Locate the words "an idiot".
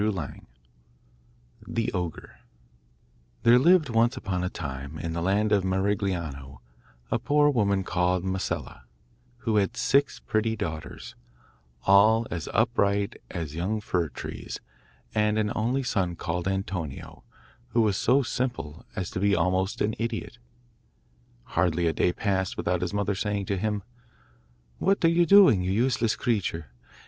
19.81-20.39